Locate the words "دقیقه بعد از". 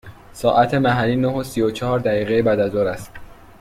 1.99-2.71